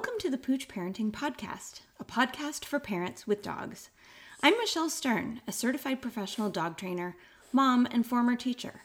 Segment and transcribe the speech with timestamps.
[0.00, 3.90] Welcome to the Pooch Parenting Podcast, a podcast for parents with dogs.
[4.42, 7.16] I'm Michelle Stern, a certified professional dog trainer,
[7.52, 8.80] mom, and former teacher.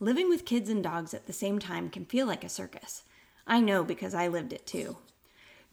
[0.00, 3.02] Living with kids and dogs at the same time can feel like a circus.
[3.46, 4.96] I know because I lived it too.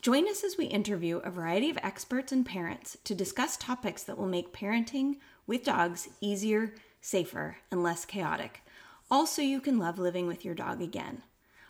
[0.02, 4.18] Join us as we interview a variety of experts and parents to discuss topics that
[4.18, 8.62] will make parenting with dogs easier, safer, and less chaotic.
[9.10, 11.24] Also, you can love living with your dog again.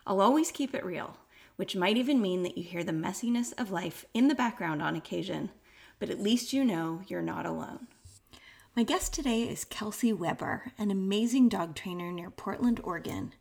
[0.08, 1.18] I'll always keep it real
[1.56, 4.96] which might even mean that you hear the messiness of life in the background on
[4.96, 5.50] occasion,
[6.00, 7.88] but at least you know you're not alone.
[8.76, 13.34] My guest today is Kelsey Weber, an amazing dog trainer near Portland, Oregon.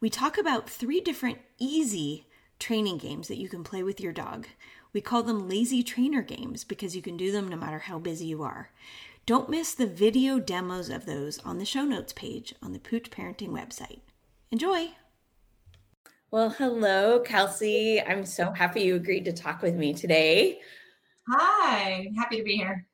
[0.00, 2.26] We talk about three different easy
[2.60, 4.46] training games that you can play with your dog.
[4.92, 8.26] We call them lazy trainer games because you can do them no matter how busy
[8.26, 8.70] you are.
[9.26, 13.10] Don't miss the video demos of those on the show notes page on the Pooch
[13.10, 14.00] Parenting website.
[14.50, 14.92] Enjoy!
[16.30, 18.02] Well, hello, Kelsey.
[18.02, 20.60] I'm so happy you agreed to talk with me today.
[21.26, 22.86] Hi, happy to be here.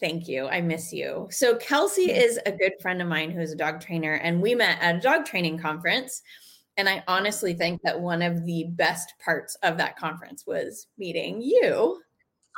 [0.00, 0.48] Thank you.
[0.48, 1.28] I miss you.
[1.30, 4.56] So, Kelsey is a good friend of mine who is a dog trainer, and we
[4.56, 6.22] met at a dog training conference.
[6.76, 11.40] And I honestly think that one of the best parts of that conference was meeting
[11.40, 12.02] you.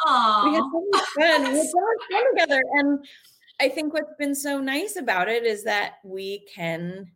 [0.06, 0.44] Aww.
[0.44, 1.52] We had so much fun.
[1.52, 2.62] We had so much fun together.
[2.76, 3.04] And
[3.60, 7.10] I think what's been so nice about it is that we can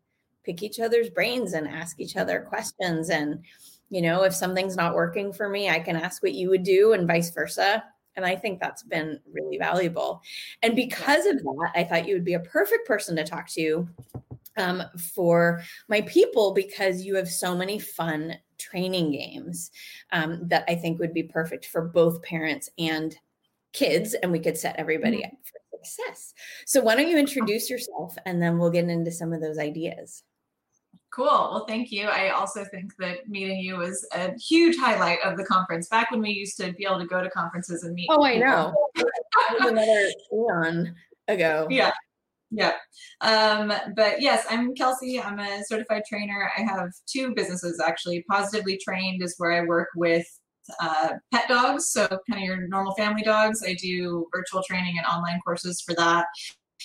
[0.47, 3.11] pick each other's brains and ask each other questions.
[3.11, 3.45] And,
[3.91, 6.93] you know, if something's not working for me, I can ask what you would do
[6.93, 7.83] and vice versa.
[8.15, 10.23] And I think that's been really valuable.
[10.63, 13.87] And because of that, I thought you would be a perfect person to talk to
[14.57, 14.83] um,
[15.15, 19.71] for my people because you have so many fun training games
[20.13, 23.15] um, that I think would be perfect for both parents and
[23.75, 24.15] kids.
[24.15, 25.35] And we could set everybody mm-hmm.
[25.35, 26.35] up for success.
[26.65, 30.23] So, why don't you introduce yourself and then we'll get into some of those ideas.
[31.17, 31.25] Cool.
[31.25, 32.09] Well, thank you.
[32.09, 35.89] I also think that meeting you was a huge highlight of the conference.
[35.89, 38.09] Back when we used to be able to go to conferences and meet.
[38.11, 38.75] Oh, I know.
[39.61, 40.95] another eon
[41.27, 41.69] ago.
[41.71, 41.93] Yeah.
[42.51, 42.75] Yeah.
[43.23, 45.19] Um, but yes, I'm Kelsey.
[45.19, 46.51] I'm a certified trainer.
[46.55, 48.23] I have two businesses actually.
[48.29, 50.27] Positively Trained is where I work with
[50.81, 53.65] uh, pet dogs, so kind of your normal family dogs.
[53.67, 56.27] I do virtual training and online courses for that.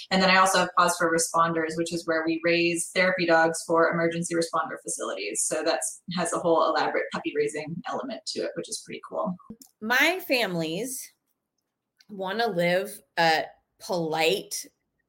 [0.09, 3.63] And then I also have Paws for Responders, which is where we raise therapy dogs
[3.67, 5.43] for emergency responder facilities.
[5.45, 5.81] So that
[6.15, 9.35] has a whole elaborate puppy raising element to it, which is pretty cool.
[9.81, 11.11] My families
[12.09, 13.43] want to live a
[13.79, 14.65] polite,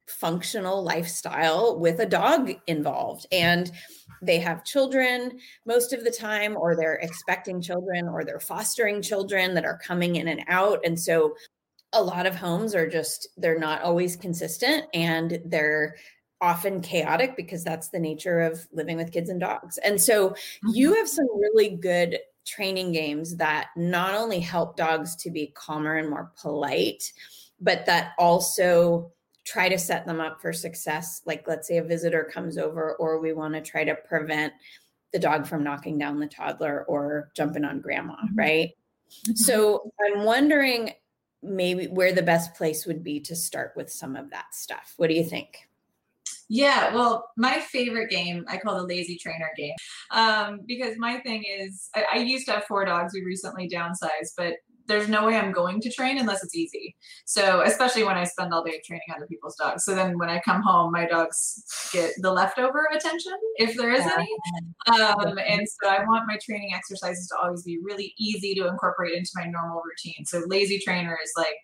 [0.07, 3.25] functional lifestyle with a dog involved.
[3.31, 3.71] And
[4.21, 9.53] they have children most of the time, or they're expecting children, or they're fostering children
[9.55, 10.79] that are coming in and out.
[10.85, 11.35] And so
[11.93, 15.95] a lot of homes are just they're not always consistent and they're
[16.41, 19.77] often chaotic because that's the nature of living with kids and dogs.
[19.77, 20.69] And so mm-hmm.
[20.73, 25.95] you have some really good training games that not only help dogs to be calmer
[25.95, 27.13] and more polite,
[27.61, 29.11] but that also
[29.45, 31.21] try to set them up for success.
[31.25, 34.53] Like, let's say a visitor comes over, or we want to try to prevent
[35.13, 38.35] the dog from knocking down the toddler or jumping on grandma, mm-hmm.
[38.35, 38.69] right?
[39.27, 39.35] Mm-hmm.
[39.35, 40.91] So I'm wondering
[41.43, 44.93] maybe where the best place would be to start with some of that stuff.
[44.97, 45.67] What do you think?
[46.49, 49.73] Yeah, well, my favorite game I call the lazy trainer game
[50.11, 53.13] um, because my thing is I, I used to have four dogs.
[53.13, 54.55] We recently downsized, but
[54.87, 56.95] there's no way I'm going to train unless it's easy.
[57.25, 59.85] So especially when I spend all day training other people's dogs.
[59.85, 64.05] So then when I come home, my dogs get the leftover attention if there is
[64.05, 64.29] any.
[64.87, 69.15] Um, and so I want my training exercises to always be really easy to incorporate
[69.15, 70.25] into my normal routine.
[70.25, 71.55] So lazy trainer is like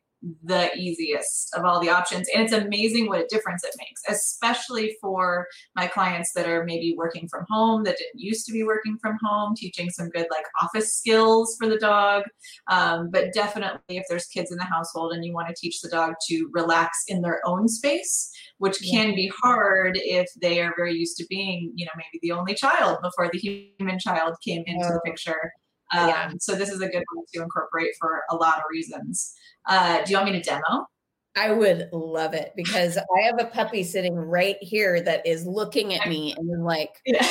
[0.44, 2.28] the easiest of all the options.
[2.34, 6.96] And it's amazing what a difference it makes, especially for my clients that are maybe
[6.98, 10.46] working from home, that didn't used to be working from home, teaching some good like
[10.62, 12.24] office skills for the dog.
[12.70, 15.90] Um, but definitely, if there's kids in the household and you want to teach the
[15.90, 20.94] dog to relax in their own space, which can be hard if they are very
[20.94, 24.88] used to being, you know, maybe the only child before the human child came into
[24.88, 25.52] the picture.
[25.96, 26.32] Um, yeah.
[26.40, 29.34] So this is a good one to incorporate for a lot of reasons.
[29.68, 30.88] Uh, do you want me to demo?
[31.36, 35.94] I would love it because I have a puppy sitting right here that is looking
[35.94, 37.28] at me and like, yeah.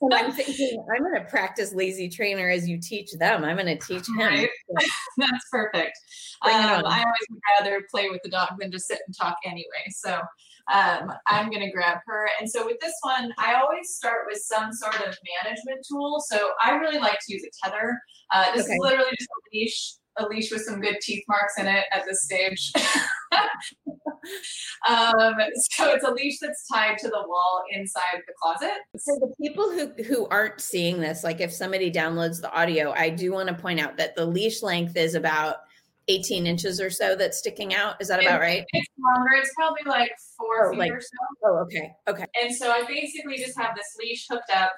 [0.00, 3.44] And I'm thinking, I'm going to practice lazy trainer as you teach them.
[3.44, 4.18] I'm going to teach him.
[4.18, 4.48] Right.
[5.18, 5.98] That's perfect.
[6.42, 9.64] Um, I always would rather play with the dog than just sit and talk anyway.
[9.90, 10.20] So
[10.72, 12.28] um, I'm going to grab her.
[12.40, 16.22] And so with this one, I always start with some sort of management tool.
[16.26, 17.98] So I really like to use a tether.
[18.32, 18.74] Uh, this okay.
[18.74, 22.04] is literally just a leash a leash with some good teeth marks in it at
[22.06, 22.72] this stage.
[24.88, 25.34] um,
[25.72, 28.78] so it's a leash that's tied to the wall inside the closet.
[28.96, 33.10] So the people who who aren't seeing this, like if somebody downloads the audio, I
[33.10, 35.56] do want to point out that the leash length is about
[36.08, 37.94] 18 inches or so that's sticking out.
[38.00, 38.64] Is that about right?
[38.72, 39.30] It's longer.
[39.36, 41.08] It's probably like four oh, feet like, or so.
[41.44, 41.92] Oh, okay.
[42.08, 42.26] Okay.
[42.42, 44.72] And so I basically just have this leash hooked up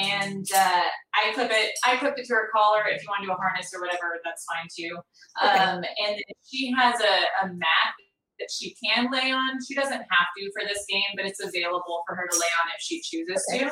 [0.00, 0.82] and uh,
[1.14, 1.72] I clip it.
[1.84, 2.82] I clip it to her collar.
[2.88, 4.98] If you want to do a harness or whatever, that's fine too.
[5.44, 5.58] Okay.
[5.58, 7.94] Um, and she has a, a mat
[8.38, 9.58] that she can lay on.
[9.66, 12.70] She doesn't have to for this game, but it's available for her to lay on
[12.74, 13.64] if she chooses Okay.
[13.64, 13.70] to.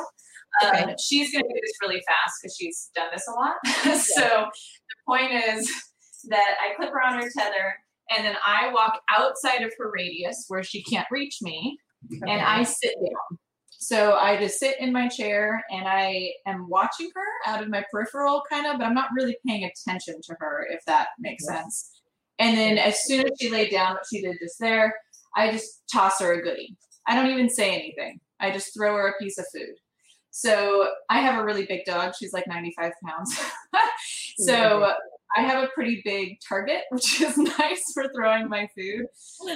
[0.65, 0.83] Okay.
[0.85, 3.55] Um, she's going to do this really fast because she's done this a lot.
[4.01, 5.71] so the point is
[6.29, 7.75] that I clip her on her tether,
[8.15, 11.79] and then I walk outside of her radius where she can't reach me,
[12.11, 13.39] and I sit down.
[13.83, 17.85] So I just sit in my chair and I am watching her out of my
[17.91, 21.63] peripheral, kind of, but I'm not really paying attention to her, if that makes Yeah.
[21.63, 21.91] sense.
[22.39, 24.95] And then as soon as she laid down what she did just there,
[25.35, 26.77] I just toss her a goodie.
[27.09, 28.21] I don't even say anything.
[28.39, 29.75] I just throw her a piece of food.
[30.31, 32.15] So I have a really big dog.
[32.17, 33.37] She's like 95 pounds.
[34.39, 34.95] so
[35.37, 39.07] I have a pretty big target, which is nice for throwing my food.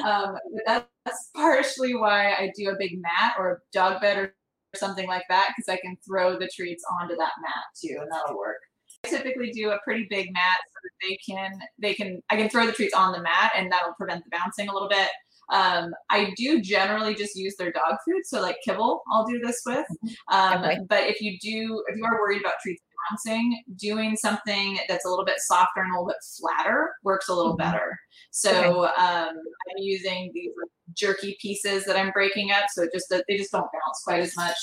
[0.04, 4.18] Um, but that, that's partially why I do a big mat or a dog bed
[4.18, 4.34] or
[4.74, 8.36] something like that, because I can throw the treats onto that mat too, and that'll
[8.36, 8.58] work.
[9.04, 12.48] I typically do a pretty big mat so that they can they can I can
[12.48, 15.08] throw the treats on the mat and that'll prevent the bouncing a little bit.
[15.52, 19.62] Um, I do generally just use their dog food, so like kibble, I'll do this
[19.64, 19.86] with.
[20.32, 20.78] Um, Okay.
[20.88, 25.08] But if you do, if you are worried about treats bouncing, doing something that's a
[25.08, 27.58] little bit softer and a little bit flatter works a little Mhm.
[27.58, 27.98] better.
[28.30, 30.52] So um, I'm using these
[30.94, 34.36] jerky pieces that I'm breaking up, so it just they just don't bounce quite as
[34.36, 34.56] much.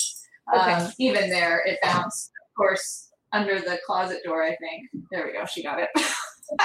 [0.54, 0.72] Okay.
[0.72, 4.42] Um, even there, it bounced, of course, under the closet door.
[4.42, 5.44] I think there we go.
[5.46, 5.88] She got it.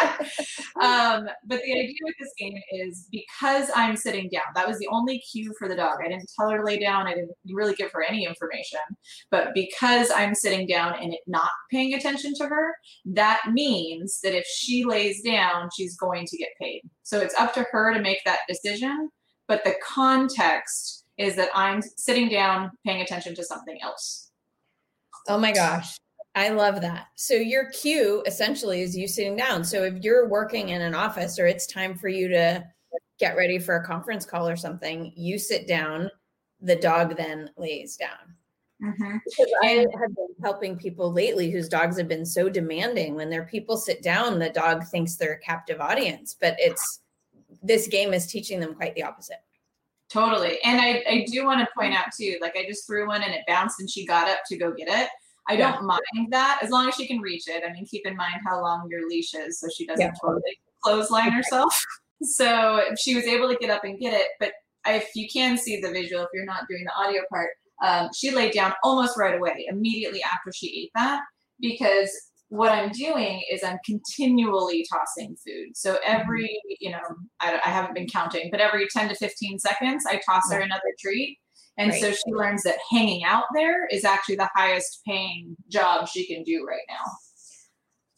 [0.82, 4.44] um, but the idea with this game is because I'm sitting down.
[4.56, 6.00] That was the only cue for the dog.
[6.04, 7.08] I didn't tell her to lay down.
[7.08, 8.80] I didn't really give her any information.
[9.32, 14.46] But because I'm sitting down and not paying attention to her, that means that if
[14.46, 16.82] she lays down, she's going to get paid.
[17.04, 19.10] So it's up to her to make that decision.
[19.48, 24.32] But the context is that I'm sitting down, paying attention to something else.
[25.28, 25.98] Oh my gosh.
[26.36, 27.08] I love that.
[27.16, 29.64] So your cue essentially is you sitting down.
[29.64, 32.64] So if you're working in an office or it's time for you to
[33.20, 36.10] get ready for a conference call or something, you sit down,
[36.62, 38.36] the dog then lays down.
[38.82, 39.18] Mm-hmm.
[39.26, 39.68] Because I
[40.00, 43.16] have been helping people lately whose dogs have been so demanding.
[43.16, 47.02] When their people sit down, the dog thinks they're a captive audience, but it's
[47.62, 49.42] this game is teaching them quite the opposite.
[50.10, 50.60] Totally.
[50.64, 53.34] And I, I do want to point out too, like I just threw one and
[53.34, 55.10] it bounced and she got up to go get it.
[55.50, 55.72] I Yeah.
[55.74, 57.64] don't mind that as long as she can reach it.
[57.68, 60.14] I mean, keep in mind how long your leash is so she doesn't Yeah.
[60.22, 61.74] totally clothesline herself.
[62.22, 64.28] So she was able to get up and get it.
[64.42, 64.52] But
[64.86, 67.52] if you can see the visual, if you're not doing the audio part,
[67.82, 71.22] um, she laid down almost right away, immediately after she ate that,
[71.62, 72.12] because
[72.50, 75.78] what I'm doing is I'm continually tossing food.
[75.78, 77.00] So every, you know,
[77.40, 80.82] I, I haven't been counting, but every 10 to 15 seconds, I toss her another
[81.00, 81.38] treat.
[81.80, 86.28] And so she learns that hanging out there is actually the highest paying job she
[86.28, 87.04] can do right now.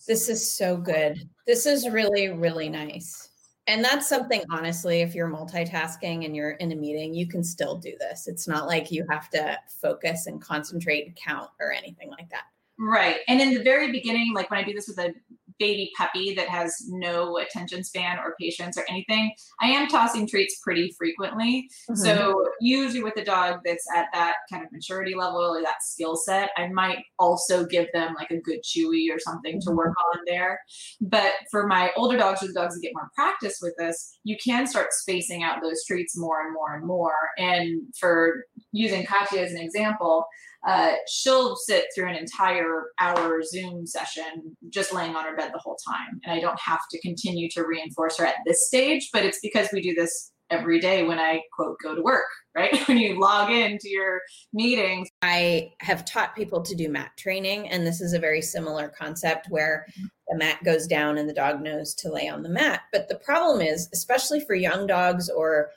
[0.08, 1.30] This is so good.
[1.46, 3.30] This is really, really nice.
[3.68, 7.78] And that's something, honestly, if you're multitasking and you're in a meeting, you can still
[7.78, 8.28] do this.
[8.28, 12.46] It's not like you have to focus and concentrate and count or anything like that.
[12.80, 13.18] Right.
[13.27, 15.13] And in the very beginning, like when I do this with a
[15.62, 20.60] baby puppy that has no attention span or patience or anything, I am tossing treats
[20.63, 21.70] pretty frequently.
[21.94, 22.50] So mm-hmm.
[22.60, 26.50] usually with a dog that's at that kind of maturity level or that skill set,
[26.58, 30.20] I might also give them like a good chewy or something to work mm-hmm.
[30.20, 30.60] on there.
[31.00, 34.38] But for my older dogs or the dogs that get more practice with this, you
[34.44, 37.13] can start spacing out those treats more and more and more.
[37.38, 40.25] And for using Katya as an example,
[40.68, 45.60] uh, she'll sit through an entire hour Zoom session just laying on her bed the
[45.60, 46.20] whole time.
[46.24, 49.70] And I don't have to continue to reinforce her at this stage, but it's because
[49.74, 52.25] we do this every day when I quote go to work,
[52.56, 52.77] right?
[52.88, 54.22] when you log into your
[54.53, 55.08] meetings.
[55.22, 59.48] I have taught people to do mat training, and this is a very similar concept
[59.50, 59.88] where
[60.27, 62.82] the mat goes down and the dog knows to lay on the mat.
[62.91, 65.72] But the problem is, especially for young dogs or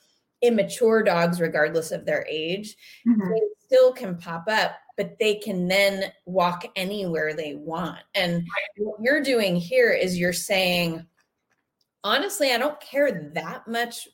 [0.44, 3.30] immature dogs, regardless of their age, mm-hmm.
[3.30, 7.98] they still can pop up, but they can then walk anywhere they want.
[8.14, 8.46] And
[8.76, 11.06] what you're doing here is you're saying,
[12.04, 14.06] honestly, I don't care that much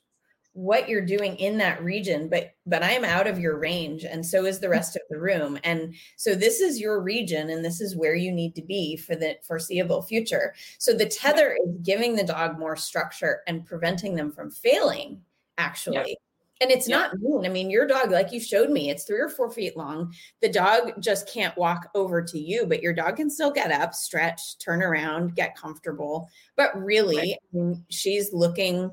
[0.52, 4.46] what you're doing in that region but but i'm out of your range and so
[4.46, 4.72] is the mm-hmm.
[4.72, 5.56] rest of the room.
[5.62, 9.14] And so this is your region and this is where you need to be for
[9.14, 10.54] the foreseeable future.
[10.78, 15.20] So the tether is giving the dog more structure and preventing them from failing
[15.60, 16.18] actually.
[16.62, 17.46] And it's not mean.
[17.46, 20.12] I mean, your dog, like you showed me, it's three or four feet long.
[20.42, 23.94] The dog just can't walk over to you, but your dog can still get up,
[23.94, 26.28] stretch, turn around, get comfortable.
[26.56, 27.36] But really, right.
[27.54, 28.90] I mean, she's looking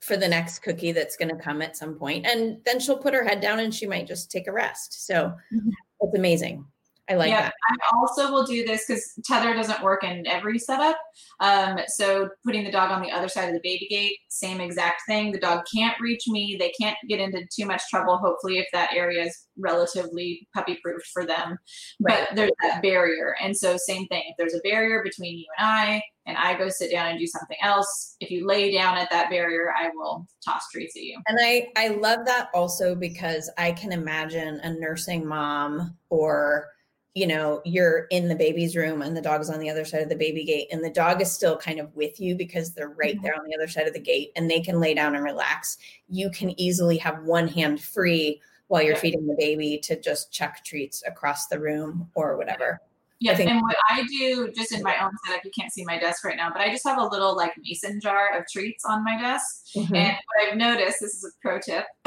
[0.00, 3.14] for the next cookie that's going to come at some point and then she'll put
[3.14, 5.70] her head down and she might just take a rest so mm-hmm.
[6.00, 6.64] it's amazing
[7.08, 7.54] I like yeah, that.
[7.70, 10.96] I also will do this because tether doesn't work in every setup.
[11.40, 15.02] Um, so putting the dog on the other side of the baby gate, same exact
[15.06, 15.30] thing.
[15.30, 16.56] The dog can't reach me.
[16.58, 18.18] They can't get into too much trouble.
[18.18, 21.58] Hopefully, if that area is relatively puppy proof for them.
[22.00, 22.26] Right.
[22.28, 24.22] But there's that barrier, and so same thing.
[24.26, 27.26] If there's a barrier between you and I, and I go sit down and do
[27.26, 31.20] something else, if you lay down at that barrier, I will toss treats at you.
[31.28, 36.66] And I I love that also because I can imagine a nursing mom or
[37.16, 40.10] you know you're in the baby's room and the dog's on the other side of
[40.10, 43.14] the baby gate and the dog is still kind of with you because they're right
[43.14, 43.24] mm-hmm.
[43.24, 45.78] there on the other side of the gate and they can lay down and relax
[46.08, 50.62] you can easily have one hand free while you're feeding the baby to just chuck
[50.62, 52.80] treats across the room or whatever
[53.18, 56.22] Yes, and what I do just in my own setup, you can't see my desk
[56.22, 59.18] right now, but I just have a little like mason jar of treats on my
[59.18, 59.46] desk.
[59.74, 59.94] Mm-hmm.
[59.94, 61.86] And what I've noticed, this is a pro tip,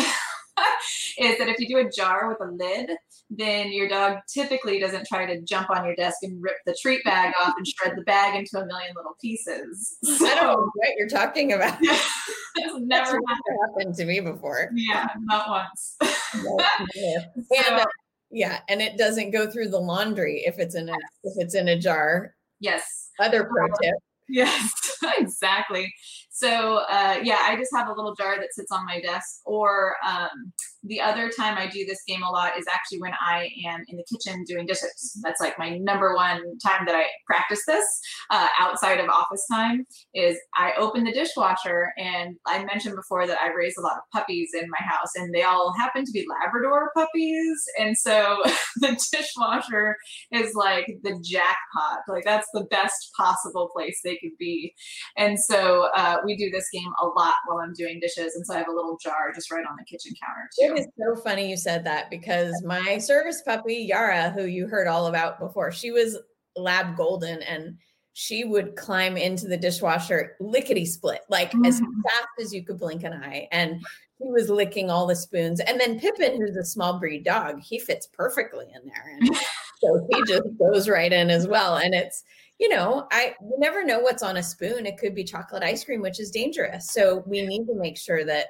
[1.18, 2.92] is that if you do a jar with a lid,
[3.30, 7.04] then your dog typically doesn't try to jump on your desk and rip the treat
[7.04, 9.98] bag off and shred the bag into a million little pieces.
[10.04, 11.78] So, I don't know what you're talking about.
[11.82, 13.60] it's never happened.
[13.68, 13.96] happened.
[13.96, 14.72] to me before.
[14.74, 15.98] Yeah, not once.
[16.34, 17.86] and, uh,
[18.32, 21.68] yeah, and it doesn't go through the laundry if it's in a if it's in
[21.68, 22.36] a jar.
[22.60, 23.10] Yes.
[23.20, 23.96] Other pro tip.
[24.28, 24.72] Yes,
[25.18, 25.92] exactly.
[26.40, 29.42] So uh, yeah, I just have a little jar that sits on my desk.
[29.46, 33.50] Or um, the other time I do this game a lot is actually when I
[33.68, 35.20] am in the kitchen doing dishes.
[35.22, 37.86] That's like my number one time that I practice this
[38.30, 39.86] uh, outside of office time.
[40.14, 44.04] Is I open the dishwasher, and I mentioned before that I raise a lot of
[44.14, 48.38] puppies in my house, and they all happen to be Labrador puppies, and so
[48.78, 49.98] the dishwasher
[50.32, 52.00] is like the jackpot.
[52.08, 54.74] Like that's the best possible place they could be,
[55.18, 58.36] and so uh, we do this game a lot while I'm doing dishes.
[58.36, 60.69] And so I have a little jar just right on the kitchen counter too.
[60.76, 64.88] It is so funny you said that because my service puppy, Yara, who you heard
[64.88, 66.18] all about before, she was
[66.56, 67.78] lab golden and
[68.14, 71.66] she would climb into the dishwasher lickety split, like mm-hmm.
[71.66, 73.48] as fast as you could blink an eye.
[73.52, 73.82] And
[74.18, 75.62] he was licking all the spoons.
[75.62, 79.16] And then Pippin, who's a small breed dog, he fits perfectly in there.
[79.16, 79.38] And
[79.82, 81.78] so he just goes right in as well.
[81.78, 82.24] And it's,
[82.60, 84.86] you know, I you never know what's on a spoon.
[84.86, 86.92] It could be chocolate ice cream, which is dangerous.
[86.92, 88.48] So we need to make sure that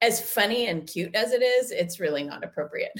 [0.00, 2.92] as funny and cute as it is, it's really not appropriate.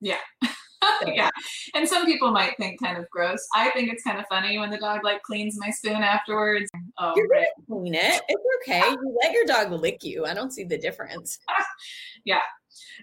[0.00, 0.18] Yeah.
[1.06, 1.30] yeah.
[1.74, 3.46] And some people might think kind of gross.
[3.54, 6.70] I think it's kind of funny when the dog like cleans my spoon afterwards.
[6.98, 7.46] Oh, You're right.
[7.68, 8.22] clean it.
[8.28, 8.80] It's okay.
[8.80, 10.24] You let your dog lick you.
[10.26, 11.38] I don't see the difference.
[12.24, 12.40] yeah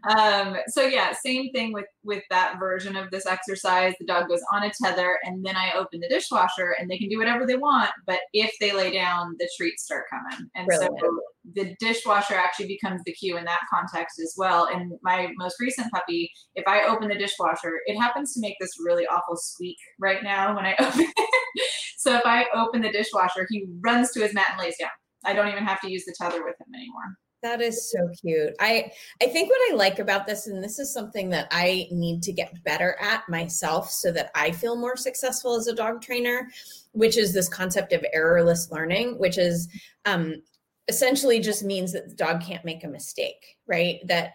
[0.09, 3.93] um, so yeah, same thing with with that version of this exercise.
[3.99, 7.09] The dog goes on a tether, and then I open the dishwasher, and they can
[7.09, 7.91] do whatever they want.
[8.05, 10.99] But if they lay down, the treats start coming, and Brilliant.
[10.99, 11.19] so
[11.55, 14.67] the dishwasher actually becomes the cue in that context as well.
[14.73, 18.71] And my most recent puppy, if I open the dishwasher, it happens to make this
[18.83, 21.69] really awful squeak right now when I open it.
[21.97, 24.89] so if I open the dishwasher, he runs to his mat and lays down.
[25.25, 27.17] I don't even have to use the tether with him anymore.
[27.43, 28.55] That is so cute.
[28.61, 28.89] I
[29.21, 32.31] I think what I like about this and this is something that I need to
[32.31, 36.49] get better at myself so that I feel more successful as a dog trainer,
[36.93, 39.67] which is this concept of errorless learning, which is
[40.05, 40.41] um
[40.87, 43.99] essentially just means that the dog can't make a mistake, right?
[44.07, 44.33] That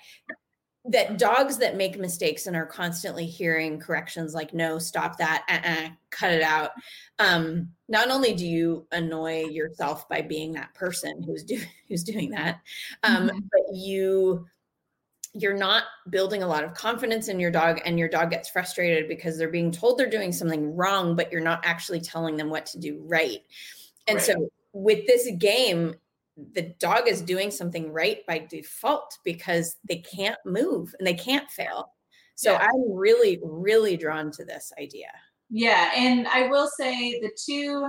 [0.85, 5.89] that dogs that make mistakes and are constantly hearing corrections like no stop that uh-uh,
[6.11, 6.71] cut it out
[7.19, 12.31] um, not only do you annoy yourself by being that person who's doing who's doing
[12.31, 12.61] that
[13.03, 13.39] um, mm-hmm.
[13.51, 14.47] but you
[15.35, 19.09] you're not building a lot of confidence in your dog and your dog gets frustrated
[19.09, 22.67] because they're being told they're doing something wrong but you're not actually telling them what
[22.67, 23.41] to do right
[24.07, 24.25] and right.
[24.25, 25.95] so with this game
[26.53, 31.51] the dog is doing something right by default because they can't move and they can't
[31.51, 31.93] fail.
[32.37, 32.69] So yeah.
[32.71, 35.11] I'm really, really drawn to this idea.
[35.51, 35.91] Yeah.
[35.97, 37.89] And I will say the two,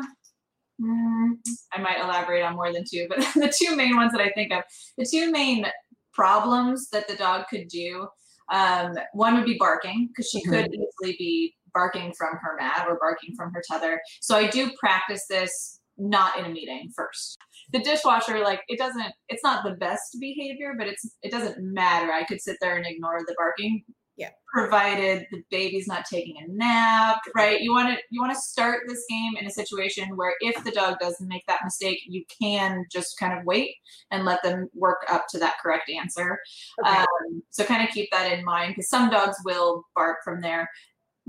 [0.82, 1.30] mm,
[1.74, 4.52] I might elaborate on more than two, but the two main ones that I think
[4.52, 4.64] of,
[4.98, 5.66] the two main
[6.14, 8.08] problems that the dog could do.
[8.52, 10.52] Um, one would be barking because she mm-hmm.
[10.52, 14.02] could easily be barking from her mat or barking from her tether.
[14.22, 17.38] So I do practice this not in a meeting first.
[17.72, 22.12] The dishwasher, like it doesn't, it's not the best behavior, but it's it doesn't matter.
[22.12, 23.84] I could sit there and ignore the barking.
[24.18, 24.32] Yeah.
[24.54, 27.62] Provided the baby's not taking a nap, right?
[27.62, 30.72] You want to you want to start this game in a situation where if the
[30.72, 33.76] dog doesn't make that mistake, you can just kind of wait
[34.12, 36.38] and let them work up to that correct answer.
[36.84, 36.98] Okay.
[36.98, 40.68] Um, so kind of keep that in mind because some dogs will bark from there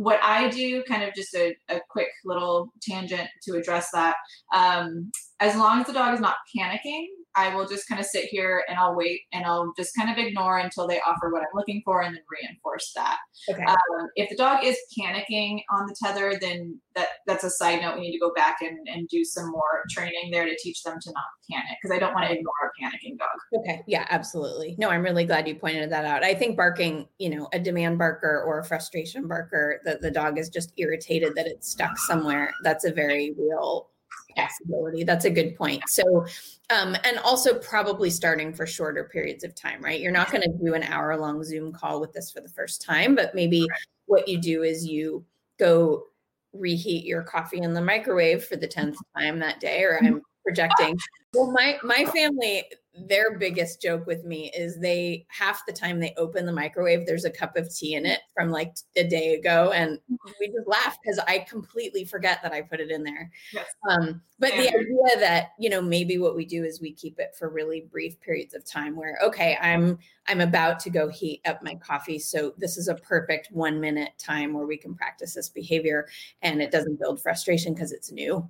[0.01, 4.15] what I do, kind of just a, a quick little tangent to address that.
[4.55, 7.07] Um, as long as the dog is not panicking,
[7.37, 10.19] I will just kind of sit here and I'll wait and I'll just kind of
[10.19, 13.19] ignore until they offer what I'm looking for and then reinforce that.
[13.49, 13.63] Okay.
[13.63, 17.95] Um, if the dog is panicking on the tether, then that that's a side note.
[17.95, 20.99] We need to go back and, and do some more training there to teach them
[21.01, 23.29] to not panic because I don't want to ignore a panicking dog.
[23.61, 23.83] Okay.
[23.87, 24.75] Yeah, absolutely.
[24.79, 26.25] No, I'm really glad you pointed that out.
[26.25, 30.37] I think barking, you know, a demand barker or a frustration barker, that the dog
[30.39, 32.53] is just irritated that it's stuck somewhere.
[32.65, 33.89] That's a very real
[34.37, 35.05] possibility.
[35.05, 35.83] That's a good point.
[35.89, 36.27] So,
[36.71, 40.01] um, and also probably starting for shorter periods of time, right?
[40.01, 42.83] You're not going to do an hour long Zoom call with this for the first
[42.83, 43.67] time, but maybe
[44.07, 45.25] what you do is you
[45.59, 46.05] go
[46.53, 50.99] reheat your coffee in the microwave for the 10th time that day, or I'm projecting.
[51.33, 56.13] Well, my my family, their biggest joke with me is they half the time they
[56.17, 59.71] open the microwave, there's a cup of tea in it from like a day ago,
[59.73, 59.99] and
[60.41, 63.31] we just laugh because I completely forget that I put it in there.
[63.53, 63.67] Yes.
[63.89, 67.37] Um, but the idea that you know maybe what we do is we keep it
[67.39, 71.63] for really brief periods of time where okay, I'm I'm about to go heat up
[71.63, 75.49] my coffee, so this is a perfect one minute time where we can practice this
[75.49, 76.09] behavior,
[76.43, 78.49] and it doesn't build frustration because it's new.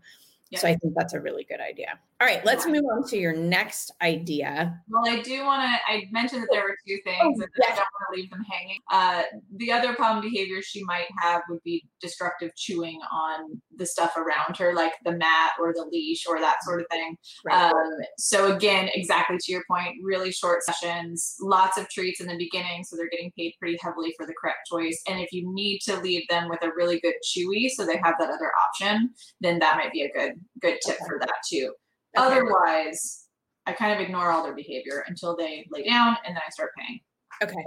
[0.56, 2.00] So I think that's a really good idea.
[2.20, 4.78] All right, let's move on to your next idea.
[4.88, 5.90] Well, I do want to.
[5.90, 8.44] I mentioned that there were two things, Oh, and I don't want to leave them
[8.50, 8.78] hanging.
[8.92, 9.22] Uh,
[9.56, 14.58] the other problem behavior she might have would be destructive chewing on the stuff around
[14.58, 17.16] her, like the mat or the leash or that sort of thing.
[17.42, 17.70] Right.
[17.70, 22.36] Um, so again, exactly to your point, really short sessions, lots of treats in the
[22.36, 25.00] beginning, so they're getting paid pretty heavily for the correct choice.
[25.08, 28.16] And if you need to leave them with a really good chewy, so they have
[28.18, 29.08] that other option,
[29.40, 31.04] then that might be a good good tip Okay.
[31.06, 31.72] for that too.
[32.18, 32.26] Okay.
[32.26, 33.26] Otherwise,
[33.66, 36.70] I kind of ignore all their behavior until they lay down, and then I start
[36.78, 37.00] paying.
[37.42, 37.64] Okay.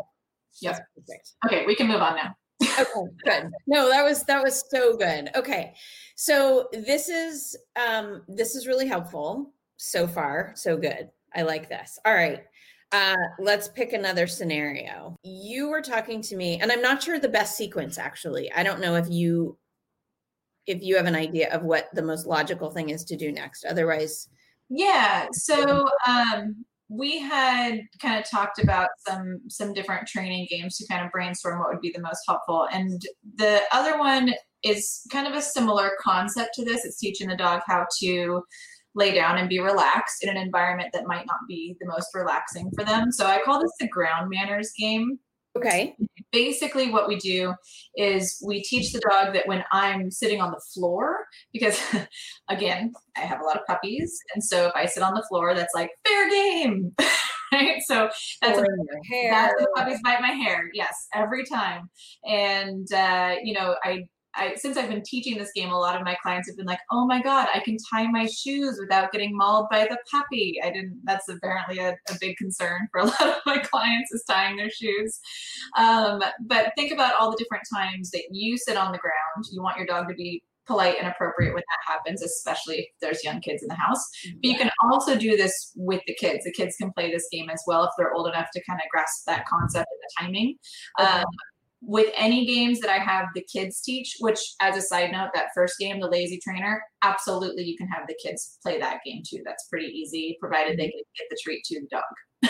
[0.62, 0.80] Yep.
[0.96, 1.32] Perfect.
[1.46, 2.36] Okay, we can move on now.
[2.80, 5.74] okay good no that was that was so good okay
[6.16, 11.98] so this is um this is really helpful so far so good i like this
[12.06, 12.44] all right
[12.92, 17.28] uh let's pick another scenario you were talking to me and i'm not sure the
[17.28, 19.58] best sequence actually i don't know if you
[20.68, 23.66] if you have an idea of what the most logical thing is to do next
[23.66, 24.30] otherwise
[24.70, 25.28] Yeah.
[25.34, 31.06] So um, we had kind of talked about some some different training games to kind
[31.06, 32.68] of brainstorm what would be the most helpful.
[32.72, 33.02] And
[33.36, 36.86] the other one is kind of a similar concept to this.
[36.86, 38.44] It's teaching the dog how to
[38.96, 42.70] lay down and be relaxed in an environment that might not be the most relaxing
[42.76, 43.12] for them.
[43.12, 45.20] So I call this the ground manners game
[45.58, 45.96] okay
[46.34, 47.54] basically what we do
[47.96, 51.20] is we teach the dog that when i'm sitting on the floor
[51.54, 51.80] because
[52.50, 55.54] again i have a lot of puppies and so if i sit on the floor
[55.56, 56.94] that's like fair game.
[57.52, 57.84] Right?
[57.86, 58.10] So
[58.42, 58.64] that's a,
[59.30, 61.88] that's the puppies bite my hair yes every time.
[62.26, 66.04] And uh, you know i I, since I've been teaching this game, a lot of
[66.04, 69.36] my clients have been like, "Oh my god, I can tie my shoes without getting
[69.36, 71.00] mauled by the puppy." I didn't.
[71.04, 74.70] That's apparently a, a big concern for a lot of my clients is tying their
[74.70, 75.20] shoes.
[75.78, 79.46] Um, but think about all the different times that you sit on the ground.
[79.52, 83.24] You want your dog to be polite and appropriate when that happens, especially if there's
[83.24, 84.04] young kids in the house.
[84.42, 86.46] But you can also do this with the kids.
[86.46, 88.90] The kids can play this game as well if they're old enough to kind of
[88.90, 90.56] grasp that concept and the timing.
[91.00, 91.26] Um,
[91.86, 95.48] with any games that I have the kids teach, which as a side note, that
[95.54, 99.42] first game, the lazy trainer, absolutely you can have the kids play that game too.
[99.46, 102.04] That's pretty easy, provided they can get the treat to the dog.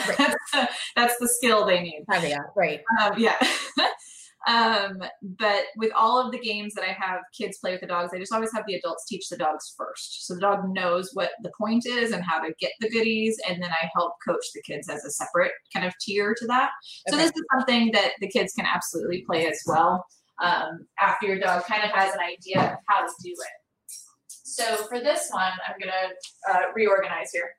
[0.08, 0.18] Right.
[0.18, 2.04] that's, the, that's the skill they need.
[2.12, 3.36] caveat right Um, yeah.
[4.48, 8.12] um, but with all of the games that I have kids play with the dogs,
[8.14, 10.28] I just always have the adults teach the dogs first.
[10.28, 13.40] So the dog knows what the point is and how to get the goodies.
[13.48, 16.72] And then I help coach the kids as a separate kind of tier to that.
[17.08, 20.06] So this is something that the kids can absolutely play as well
[20.42, 23.94] um, after your dog kind of has an idea of how to do it.
[24.28, 26.14] So for this one, I'm gonna
[26.52, 27.50] uh, reorganize here.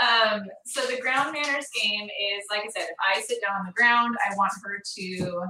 [0.00, 3.66] Um, so the ground manners game is, like I said, if I sit down on
[3.66, 5.42] the ground, I want her to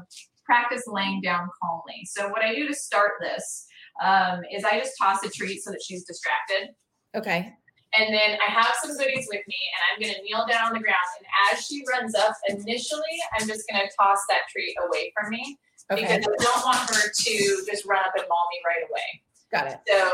[0.45, 2.07] practice laying down calmly.
[2.07, 3.67] So what I do to start this
[4.05, 6.75] um, is I just toss a treat so that she's distracted.
[7.17, 7.53] okay
[7.99, 10.81] And then I have some goodies with me, and I'm gonna kneel down on the
[10.81, 11.11] ground.
[11.19, 15.59] And as she runs up, initially, I'm just gonna toss that treat away from me
[15.91, 19.09] okay because I don't want her to just run up and maul me right away.
[19.51, 20.11] got it So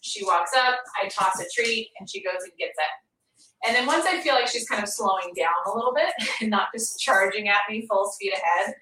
[0.00, 2.92] she walks up, I toss a treat, and she goes and gets it.
[3.66, 6.50] And then once I feel like she's kind of slowing down a little bit and
[6.56, 8.74] not just charging at me full speed ahead,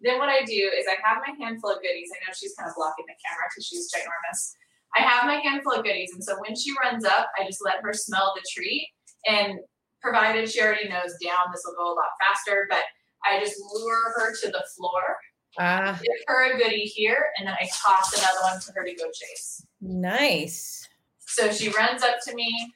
[0.00, 2.10] then what I do is I have my handful of goodies.
[2.14, 4.52] I know she's kind of blocking the camera because she's ginormous.
[4.96, 7.76] I have my handful of goodies, and so when she runs up, I just let
[7.82, 8.88] her smell the treat.
[9.26, 9.58] And
[10.02, 12.66] provided she already knows down, this will go a lot faster.
[12.70, 12.82] But
[13.24, 15.16] I just lure her to the floor,
[15.58, 18.94] Ah, give her a goodie here, and then I toss another one for her to
[18.94, 19.64] go chase.
[19.80, 20.88] nice.
[21.26, 22.72] So she runs up to me.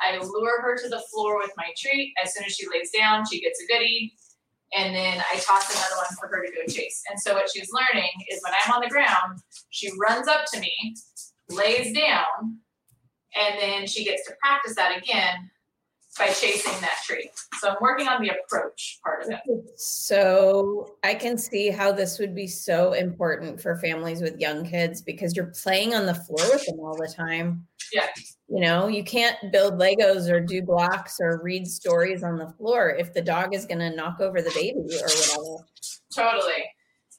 [0.00, 2.12] I lure her to the floor with my treat.
[2.22, 4.14] As soon as she lays down, she gets a goodie.
[4.74, 7.02] And then I toss another one for her to go chase.
[7.08, 10.60] And so what she's learning is when I'm on the ground, she runs up to
[10.60, 10.72] me,
[11.48, 12.58] lays down,
[13.36, 15.50] and then she gets to practice that again
[16.18, 17.30] by chasing that treat.
[17.60, 19.40] So I'm working on the approach part of it.
[19.76, 25.02] So I can see how this would be so important for families with young kids
[25.02, 27.66] because you're playing on the floor with them all the time.
[27.92, 28.06] Yeah.
[28.48, 32.90] You know, you can't build Legos or do blocks or read stories on the floor
[32.90, 35.66] if the dog is going to knock over the baby or whatever.
[36.14, 36.64] Totally.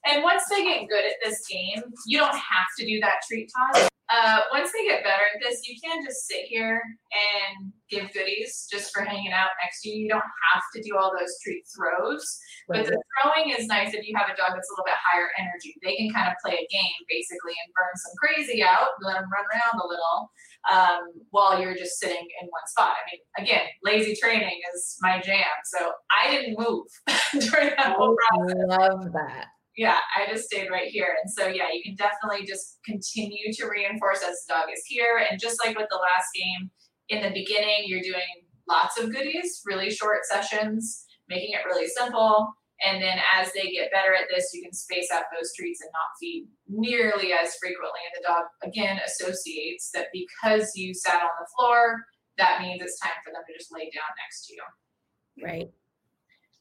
[0.06, 3.52] And once they get good at this game, you don't have to do that treat
[3.74, 3.90] toss.
[4.10, 8.68] Uh, once they get better at this, you can just sit here and give goodies
[8.72, 10.04] just for hanging out next to you.
[10.04, 12.24] You don't have to do all those treat throws.
[12.68, 15.28] But the throwing is nice if you have a dog that's a little bit higher
[15.40, 15.76] energy.
[15.84, 19.28] They can kind of play a game basically and burn some crazy out, let them
[19.28, 20.32] run around a little
[20.72, 22.96] um, while you're just sitting in one spot.
[22.96, 25.52] I mean, again, lazy training is my jam.
[25.66, 26.88] So I didn't move
[27.52, 29.48] during that whole process I love that.
[29.78, 31.16] Yeah, I just stayed right here.
[31.22, 35.24] And so, yeah, you can definitely just continue to reinforce as the dog is here.
[35.30, 36.72] And just like with the last game,
[37.10, 42.52] in the beginning, you're doing lots of goodies, really short sessions, making it really simple.
[42.84, 45.90] And then as they get better at this, you can space out those treats and
[45.94, 48.02] not feed nearly as frequently.
[48.12, 52.04] And the dog, again, associates that because you sat on the floor,
[52.40, 55.44] that means it's time for them to just lay down next to you.
[55.44, 55.70] Right.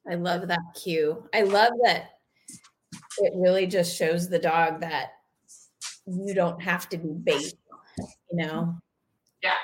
[0.09, 1.29] I love that cue.
[1.35, 2.16] I love that
[3.19, 5.11] it really just shows the dog that
[6.07, 7.55] you don't have to be bait,
[7.99, 8.77] you know?
[9.43, 9.55] Yeah,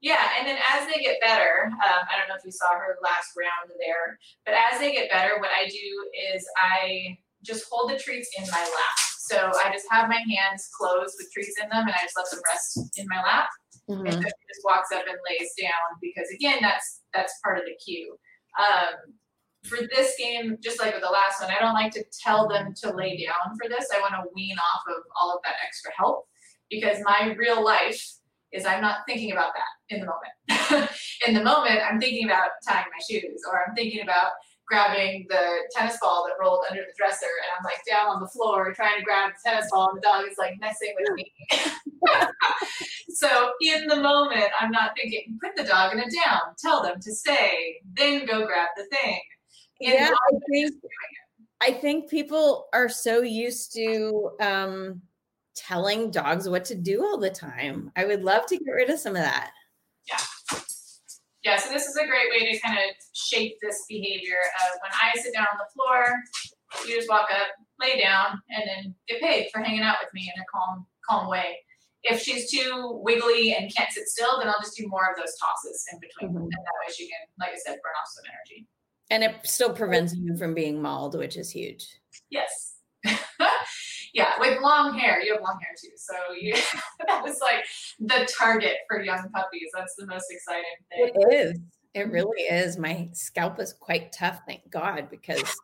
[0.00, 2.96] Yeah, and then as they get better, um, I don't know if you saw her
[3.02, 7.90] last round there, but as they get better, what I do is I just hold
[7.90, 8.96] the treats in my lap.
[9.18, 12.30] So I just have my hands closed with treats in them, and I just let
[12.30, 13.48] them rest in my lap.
[13.88, 17.64] And so she just walks up and lays down because again, that's that's part of
[17.64, 18.16] the cue.
[18.58, 19.14] Um,
[19.66, 22.74] for this game, just like with the last one, I don't like to tell them
[22.82, 23.86] to lay down for this.
[23.94, 26.26] I want to wean off of all of that extra help
[26.70, 28.16] because my real life
[28.52, 30.90] is I'm not thinking about that in the moment.
[31.26, 34.32] in the moment, I'm thinking about tying my shoes or I'm thinking about
[34.66, 38.28] grabbing the tennis ball that rolled under the dresser and I'm like down on the
[38.28, 41.32] floor trying to grab the tennis ball and the dog is like messing with me.
[43.10, 47.00] so in the moment, I'm not thinking, put the dog in a down, tell them
[47.00, 49.20] to stay, then go grab the thing.
[49.80, 51.46] Yeah, I think just doing it.
[51.60, 55.02] I think people are so used to um
[55.54, 57.90] telling dogs what to do all the time.
[57.96, 59.50] I would love to get rid of some of that.
[60.06, 60.58] Yeah,
[61.42, 64.92] Yeah, so this is a great way to kind of shape this behavior of when
[64.92, 66.22] I sit down on the floor,
[66.86, 67.48] you just walk up,
[67.80, 71.28] lay down, and then get paid for hanging out with me in a calm, calm
[71.28, 71.56] way.
[72.02, 75.34] If she's too wiggly and can't sit still, then I'll just do more of those
[75.40, 76.34] tosses in between.
[76.34, 76.42] Mhm.
[76.42, 78.66] And that way she can, like I said, burn off some energy.
[79.10, 81.88] And it still prevents you from being mauled, which is huge.
[82.30, 82.76] Yes.
[84.14, 85.22] yeah, with long hair.
[85.22, 85.90] You have long hair too.
[85.96, 86.54] So you
[87.06, 87.64] that was like
[88.00, 89.70] the target for young puppies.
[89.74, 91.12] That's the most exciting thing.
[91.14, 91.60] It is.
[91.94, 92.78] It really is.
[92.78, 95.54] My scalp is quite tough, thank God, because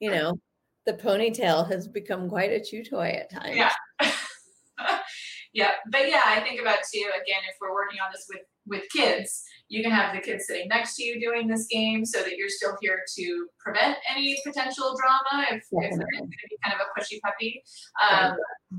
[0.00, 0.38] you know
[0.86, 3.56] the ponytail has become quite a chew toy at times.
[3.56, 3.72] Yeah.
[5.52, 7.04] yeah, but yeah, I think about too.
[7.14, 10.68] Again, if we're working on this with with kids, you can have the kids sitting
[10.68, 14.96] next to you doing this game, so that you're still here to prevent any potential
[14.96, 17.62] drama if, if they're going to be kind of a pushy puppy.
[18.00, 18.36] Um,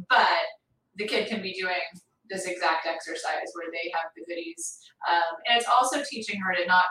[0.10, 0.28] but
[0.96, 1.82] the kid can be doing
[2.30, 6.66] this exact exercise where they have the goodies, um, and it's also teaching her to
[6.66, 6.86] not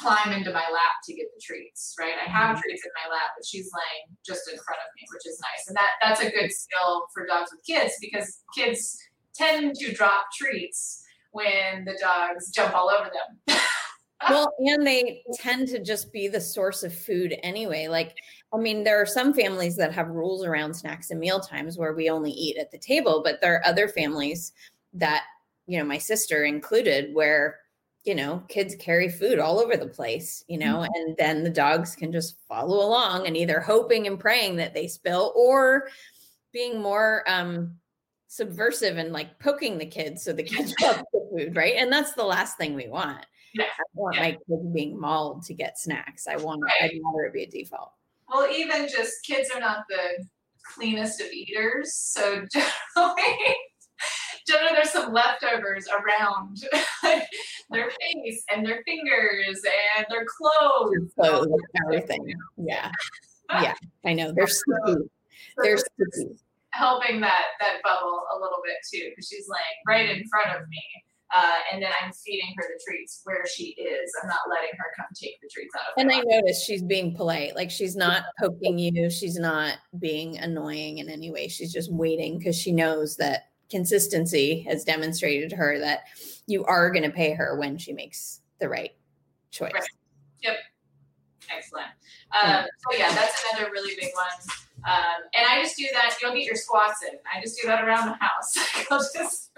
[0.00, 1.94] climb into my lap to get the treats.
[1.98, 2.14] Right?
[2.24, 5.26] I have treats in my lap, but she's laying just in front of me, which
[5.26, 8.98] is nice, and that that's a good skill for dogs with kids because kids
[9.34, 11.01] tend to drop treats
[11.32, 13.58] when the dogs jump all over them.
[14.28, 17.88] well, and they tend to just be the source of food anyway.
[17.88, 18.14] Like,
[18.52, 21.94] I mean, there are some families that have rules around snacks and meal times where
[21.94, 24.52] we only eat at the table, but there are other families
[24.94, 25.24] that,
[25.66, 27.58] you know, my sister included, where,
[28.04, 31.96] you know, kids carry food all over the place, you know, and then the dogs
[31.96, 35.88] can just follow along and either hoping and praying that they spill or
[36.52, 37.74] being more um
[38.32, 41.74] subversive and like poking the kids so the kids love the food, right?
[41.76, 43.26] And that's the last thing we want.
[43.52, 43.64] Yeah.
[43.64, 44.22] I want Yeah.
[44.22, 46.26] my kids being mauled to get snacks.
[46.26, 46.72] I want Right.
[46.84, 47.92] I'd rather it be a default.
[48.32, 50.24] Well, even just kids are not the
[50.74, 53.56] cleanest of eaters, so generally,
[54.48, 56.56] generally there's some leftovers around
[57.70, 59.60] their face and their fingers
[59.98, 61.12] and their clothes.
[61.20, 62.32] Clothes, everything.
[62.56, 62.90] Yeah.
[63.50, 63.74] Yeah.
[64.06, 64.32] I know.
[64.32, 64.46] They're
[64.86, 64.96] sticky.
[65.62, 66.38] They're sticky.
[66.72, 70.68] Helping that that bubble a little bit too, because she's laying right in front of
[70.68, 70.82] me.
[71.34, 74.12] Uh, and then I'm feeding her the treats where she is.
[74.22, 76.24] I'm not letting her come take the treats out of And I lap.
[76.28, 77.56] noticed she's being polite.
[77.56, 79.08] Like she's not poking you.
[79.08, 81.48] She's not being annoying in any way.
[81.48, 86.00] She's just waiting because she knows that consistency has demonstrated to her that
[86.46, 88.90] you are going to pay her when she makes the right
[89.50, 89.72] choice.
[89.72, 90.56] Right.
[91.50, 91.86] Excellent.
[92.40, 94.26] Um, so yeah, that's another really big one.
[94.82, 96.18] Um, and I just do that.
[96.18, 97.14] You'll get your squats in.
[97.22, 98.50] I just do that around the house.
[98.90, 99.54] I'll just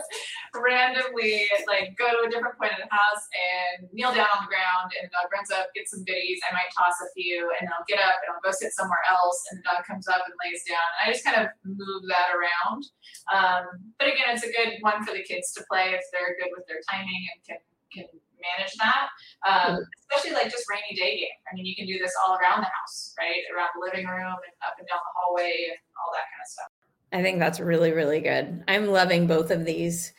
[0.53, 4.53] randomly like go to a different point of the house and kneel down on the
[4.53, 6.45] ground, and the dog runs up, gets some goodies.
[6.45, 9.41] I might toss a few, and I'll get up and I'll go sit somewhere else,
[9.49, 10.89] and the dog comes up and lays down.
[11.01, 12.85] And I just kind of move that around.
[13.33, 13.65] Um,
[13.97, 16.69] but again, it's a good one for the kids to play if they're good with
[16.69, 17.61] their timing and can
[17.95, 18.07] can
[18.41, 19.09] manage that.
[19.49, 21.39] Um, especially like just rainy day game.
[21.51, 23.43] I mean, you can do this all around the house, right?
[23.55, 26.49] Around the living room and up and down the hallway and all that kind of
[26.49, 26.69] stuff.
[27.13, 28.65] I think that's really, really good.
[28.67, 30.13] I'm loving both of these,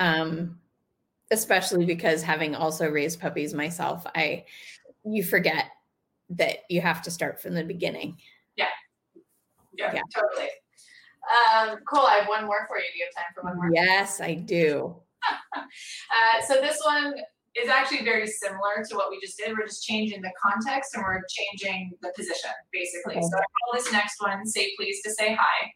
[0.00, 0.58] um,
[1.30, 4.46] especially because having also raised puppies myself, I
[5.04, 5.66] you forget
[6.30, 8.16] that you have to start from the beginning.
[8.56, 8.66] Yeah,
[9.76, 10.00] Yeah.
[10.14, 10.48] totally.
[11.28, 12.00] Um, cool.
[12.06, 12.84] I have one more for you.
[12.92, 13.70] Do you have time for one more?
[13.74, 14.96] Yes, I do.
[15.56, 17.14] Uh, so this one
[17.56, 19.56] is actually very similar to what we just did.
[19.56, 23.16] We're just changing the context and we're changing the position, basically.
[23.16, 23.22] Okay.
[23.22, 25.72] So I call this next one "Say Please to Say Hi."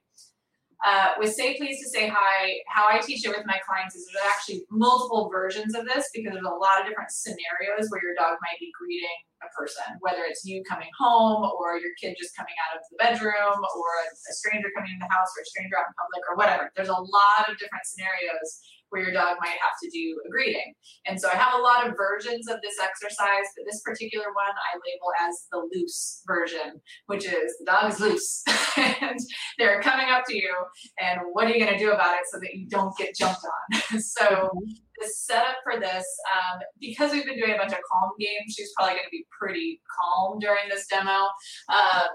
[0.84, 4.06] Uh, with "Say Please to Say Hi," how I teach it with my clients is
[4.06, 8.14] there's actually multiple versions of this because there's a lot of different scenarios where your
[8.14, 12.36] dog might be greeting a person, whether it's you coming home or your kid just
[12.36, 15.46] coming out of the bedroom or a, a stranger coming in the house or a
[15.46, 16.70] stranger out in public or whatever.
[16.74, 20.74] There's a lot of different scenarios where your dog might have to do a greeting.
[21.06, 24.52] And so I have a lot of versions of this exercise, but this particular one
[24.52, 28.42] I label as the loose version, which is the dog is loose
[28.76, 29.18] and
[29.58, 30.54] they're coming up to you,
[31.00, 33.40] and what are you going to do about it so that you don't get jumped
[33.44, 34.00] on?
[34.00, 34.72] so mm-hmm.
[35.00, 38.72] The setup for this, um, because we've been doing a bunch of calm games, she's
[38.76, 41.28] probably going to be pretty calm during this demo.
[41.68, 42.08] Um,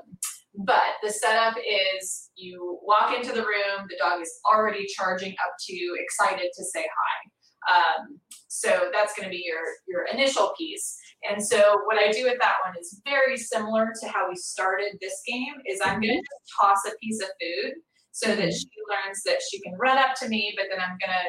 [0.56, 5.54] but the setup is you walk into the room, the dog is already charging up
[5.68, 7.30] to you, excited to say hi.
[7.68, 10.98] Um, so that's going to be your your initial piece.
[11.30, 14.98] And so what I do with that one is very similar to how we started
[15.02, 15.54] this game.
[15.70, 17.74] Is I'm going to just toss a piece of food
[18.12, 21.12] so that she learns that she can run up to me, but then I'm going
[21.12, 21.26] to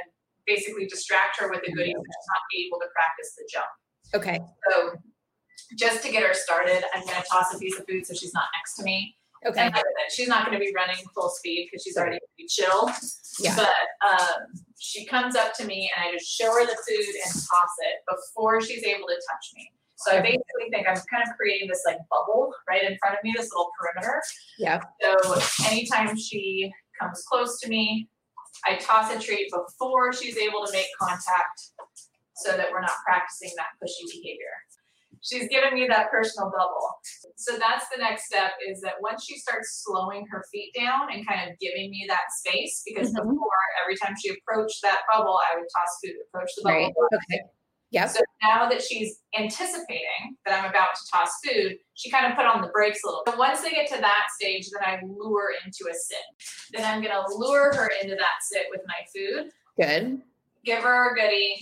[0.48, 3.70] basically distract her with a goodie so she's not able to practice the jump.
[4.14, 4.40] Okay.
[4.70, 4.92] So
[5.78, 8.32] just to get her started, I'm going to toss a piece of food so she's
[8.32, 9.14] not next to me.
[9.46, 9.66] Okay.
[9.66, 9.74] And
[10.10, 12.90] she's not going to be running full speed because she's already chill.
[13.38, 13.54] Yeah.
[13.54, 14.40] But um,
[14.80, 18.02] she comes up to me and I just show her the food and toss it
[18.08, 19.70] before she's able to touch me.
[19.98, 23.24] So I basically think I'm kind of creating this like bubble right in front of
[23.24, 24.22] me, this little perimeter.
[24.58, 24.80] Yeah.
[25.00, 28.08] So anytime she comes close to me,
[28.66, 31.70] I toss a treat before she's able to make contact
[32.36, 34.54] so that we're not practicing that pushy behavior.
[35.20, 36.94] She's given me that personal bubble.
[37.36, 41.26] So that's the next step is that once she starts slowing her feet down and
[41.26, 43.28] kind of giving me that space, because Mhm.
[43.28, 46.78] before every time she approached that bubble, I would toss food, approach the bubble.
[46.78, 46.94] Right.
[47.12, 47.42] Okay.
[47.90, 48.10] Yep.
[48.10, 52.44] So now that she's anticipating that I'm about to toss food, she kind of put
[52.44, 53.22] on the brakes a little.
[53.24, 56.18] But once they get to that stage, then I lure into a sit.
[56.72, 60.20] Then I'm gonna lure her into that sit with my food, Good.
[60.64, 61.56] give her a goodie,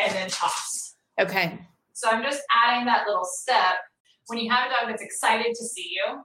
[0.00, 0.94] and then toss.
[1.20, 1.58] Okay.
[1.92, 3.76] So I'm just adding that little step.
[4.26, 6.22] When you have a dog that's excited to see you,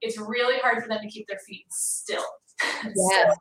[0.00, 2.24] it's really hard for them to keep their feet still.
[2.84, 2.94] Yes.
[2.96, 3.34] So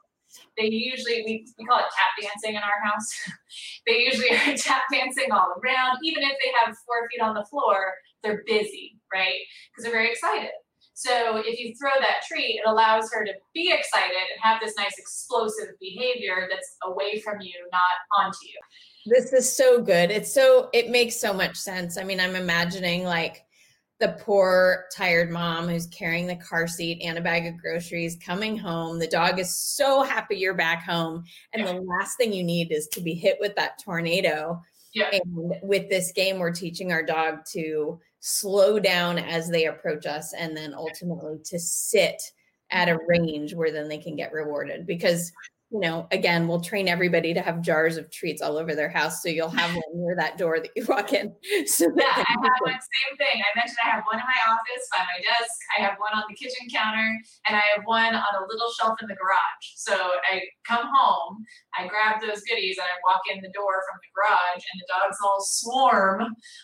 [0.58, 3.08] they usually we, we call it tap dancing in our house.
[3.88, 6.00] they usually are tap dancing all around.
[6.04, 7.94] Even if they have four feet on the floor,
[8.24, 9.40] they're busy, right?
[9.70, 10.50] Because they're very excited.
[10.94, 14.74] So if you throw that treat, it allows her to be excited and have this
[14.78, 18.60] nice explosive behavior that's away from you, not onto you.
[19.06, 20.10] This is so good.
[20.10, 22.00] It's so it makes so much sense.
[22.00, 23.46] I mean, I'm imagining like
[24.00, 28.58] the poor tired mom who's carrying the car seat and a bag of groceries coming
[28.58, 29.00] home.
[29.00, 32.88] The dog is so happy you're back home and the last thing you need is
[32.90, 34.62] to be hit with that tornado.
[34.94, 35.10] Yeah.
[35.12, 40.34] And with this game we're teaching our dog to slow down as they approach us
[40.34, 42.22] and then ultimately to sit
[42.70, 45.32] at a range where then they can get rewarded because
[45.70, 49.22] you know, again, we'll train everybody to have jars of treats all over their house.
[49.22, 51.34] So you'll have one near that door that you walk in.
[51.68, 53.44] So yeah, I have one same thing.
[53.44, 55.52] I mentioned I have one in my office by my desk.
[55.78, 57.12] I have one on the kitchen counter,
[57.48, 59.66] and I have one on a little shelf in the garage.
[59.76, 59.94] So
[60.32, 61.44] I come home,
[61.78, 64.88] I grab those goodies, and I walk in the door from the garage, and the
[64.88, 66.22] dogs all swarm.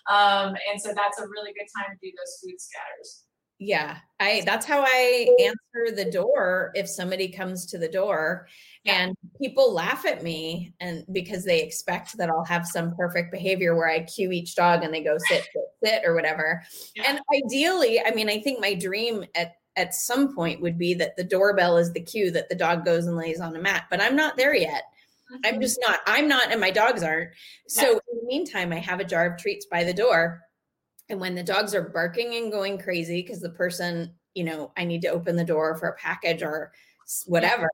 [0.07, 3.25] Um, and so that's a really good time to do those food scatters.
[3.59, 8.47] Yeah, I that's how I answer the door if somebody comes to the door
[8.83, 9.03] yeah.
[9.03, 13.75] and people laugh at me and because they expect that I'll have some perfect behavior
[13.75, 16.63] where I cue each dog and they go sit sit sit or whatever.
[16.95, 17.03] Yeah.
[17.07, 21.15] And ideally, I mean, I think my dream at at some point would be that
[21.17, 24.01] the doorbell is the cue that the dog goes and lays on a mat, but
[24.01, 24.83] I'm not there yet.
[25.31, 25.61] I'm mm-hmm.
[25.61, 25.99] just not.
[26.05, 27.31] I'm not, and my dogs aren't.
[27.67, 27.91] So yeah.
[27.91, 30.43] in the meantime, I have a jar of treats by the door
[31.09, 34.85] and when the dogs are barking and going crazy because the person, you know, I
[34.85, 36.71] need to open the door for a package or
[37.27, 37.69] whatever,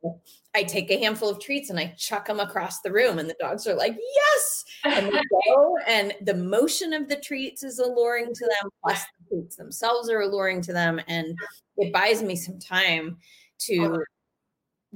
[0.55, 3.35] I take a handful of treats and I chuck them across the room, and the
[3.39, 8.33] dogs are like, "Yes!" And they go, and the motion of the treats is alluring
[8.33, 8.69] to them.
[8.83, 11.37] Plus, the treats themselves are alluring to them, and
[11.77, 13.17] it buys me some time
[13.59, 14.03] to oh.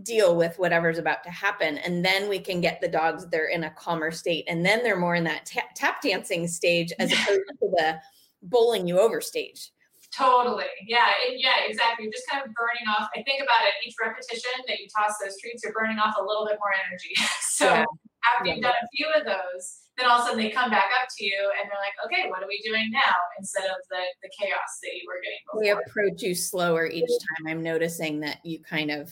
[0.03, 3.65] deal with whatever's about to happen and then we can get the dogs they're in
[3.65, 7.27] a calmer state and then they're more in that tap, tap dancing stage as opposed
[7.59, 7.99] to the
[8.43, 9.71] bowling you over stage.
[10.15, 10.69] Totally.
[10.85, 11.09] Yeah.
[11.25, 12.05] It, yeah, exactly.
[12.05, 13.09] You're just kind of burning off.
[13.17, 16.23] I think about it each repetition that you toss those treats, you're burning off a
[16.23, 17.17] little bit more energy.
[17.41, 17.85] so yeah.
[18.29, 18.53] after yeah.
[18.53, 21.09] you've done a few of those, then all of a sudden they come back up
[21.17, 23.17] to you and they're like, okay, what are we doing now?
[23.39, 25.61] Instead of the, the chaos that you were getting before.
[25.61, 27.49] We approach you slower each time.
[27.49, 29.09] I'm noticing that you kind of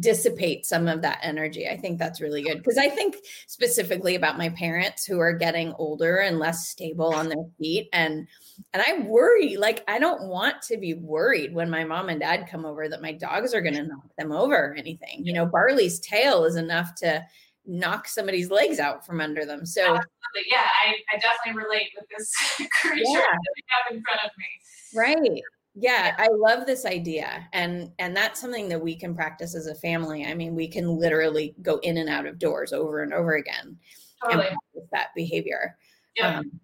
[0.00, 1.66] dissipate some of that energy.
[1.68, 5.72] I think that's really good because I think specifically about my parents who are getting
[5.78, 8.28] older and less stable on their feet and
[8.72, 12.48] and I worry like I don't want to be worried when my mom and dad
[12.50, 15.24] come over that my dogs are going to knock them over or anything.
[15.24, 17.24] You know, Barley's tail is enough to
[17.66, 19.64] knock somebody's legs out from under them.
[19.66, 20.50] So Absolutely.
[20.50, 22.32] yeah, I, I definitely relate with this
[22.82, 23.20] creature yeah.
[23.20, 24.46] that we have in front of me.
[24.94, 25.42] Right
[25.80, 29.74] yeah i love this idea and and that's something that we can practice as a
[29.76, 33.34] family i mean we can literally go in and out of doors over and over
[33.36, 33.76] again
[34.24, 34.48] totally.
[34.48, 34.56] and
[34.90, 35.76] that behavior
[36.16, 36.38] yeah.
[36.38, 36.60] Um,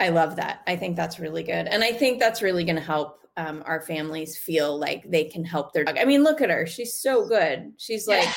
[0.00, 0.60] i love that.
[0.66, 1.66] I think that's really good.
[1.66, 5.44] And i think that's really going to help um, our families feel like they can
[5.44, 5.98] help their dog.
[5.98, 6.66] I mean look at her.
[6.66, 7.72] She's so good.
[7.78, 8.28] She's like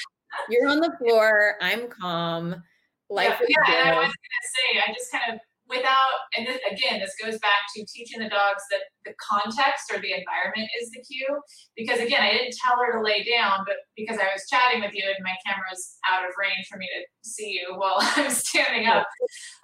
[0.49, 1.55] you're on the floor.
[1.61, 2.63] I'm calm.
[3.09, 6.59] Life yeah, yeah i was going to say i just kind of without and this,
[6.69, 10.91] again this goes back to teaching the dogs that the context or the environment is
[10.91, 11.39] the cue.
[11.75, 14.93] Because again i didn't tell her to lay down but because i was chatting with
[14.93, 18.87] you and my camera's out of range for me to see you while i'm standing
[18.87, 19.07] up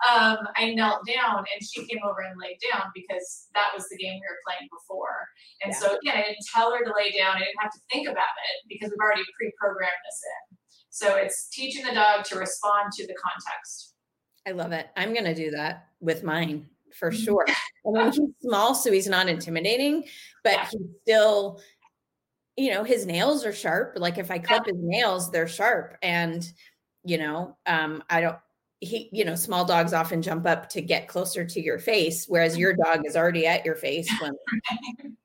[0.07, 3.97] um, i knelt down and she came over and laid down because that was the
[3.97, 5.27] game we were playing before.
[5.63, 5.79] And yeah.
[5.79, 7.35] so again i didn't tell her to lay down.
[7.35, 10.57] I didn't have to think about it because we've already pre-programmed this in.
[10.89, 13.92] So it's teaching the dog to respond to the context
[14.47, 14.87] I love it.
[14.95, 17.23] I'm going to do that with mine for mm-hmm.
[17.23, 17.45] sure.
[17.49, 20.05] I mean, he's small, so he's not intimidating,
[20.43, 20.67] but yeah.
[20.71, 21.61] he's still,
[22.55, 23.93] you know, his nails are sharp.
[23.97, 24.73] Like if I clip yeah.
[24.73, 25.97] his nails, they're sharp.
[26.01, 26.49] And,
[27.03, 28.37] you know, um, I don't,
[28.79, 32.57] he, you know, small dogs often jump up to get closer to your face, whereas
[32.57, 34.33] your dog is already at your face when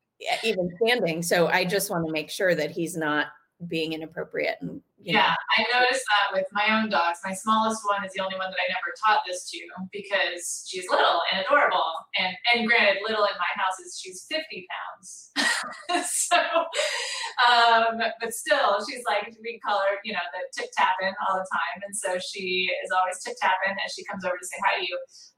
[0.44, 1.22] even standing.
[1.22, 3.26] So I just want to make sure that he's not
[3.66, 5.64] being inappropriate and yeah know.
[5.64, 8.59] i noticed that with my own dogs my smallest one is the only one that
[8.62, 9.59] i never taught this to
[9.92, 11.85] because she's little and adorable.
[12.16, 15.31] And and granted little in my house is she's 50 pounds.
[16.29, 21.37] So um but still she's like we call her you know the tip tapping all
[21.37, 21.83] the time.
[21.87, 24.85] And so she is always tip tapping as she comes over to say hi to
[24.85, 24.97] you.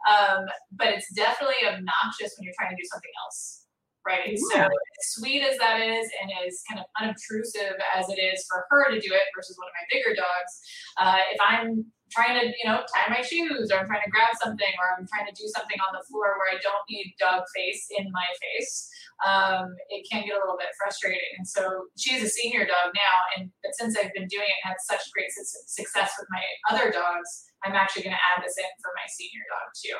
[0.08, 0.40] Um
[0.72, 3.59] but it's definitely obnoxious when you're trying to do something else
[4.06, 4.32] right?
[4.32, 4.50] Ooh.
[4.52, 4.68] So
[5.16, 9.00] sweet as that is and as kind of unobtrusive as it is for her to
[9.00, 10.52] do it versus one of my bigger dogs,
[10.98, 14.34] uh, if I'm trying to, you know, tie my shoes or I'm trying to grab
[14.42, 17.46] something or I'm trying to do something on the floor where I don't need dog
[17.54, 18.90] face in my face,
[19.22, 21.30] um, it can get a little bit frustrating.
[21.38, 24.74] And so she's a senior dog now, and but since I've been doing it and
[24.74, 28.56] had such great su- success with my other dogs, I'm actually going to add this
[28.56, 29.98] in for my senior dog too.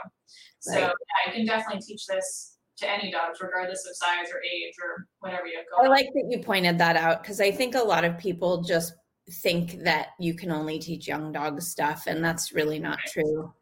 [0.61, 0.81] So right.
[0.89, 2.50] yeah, I can definitely teach this
[2.81, 5.87] to any dogs, regardless of size or age or whatever you have going.
[5.87, 8.95] I like that you pointed that out because I think a lot of people just
[9.31, 13.13] think that you can only teach young dogs stuff, and that's really not right.
[13.13, 13.55] true.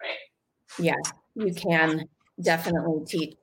[0.00, 0.84] Right.
[0.84, 0.94] Yeah,
[1.34, 2.04] you can
[2.40, 3.36] definitely teach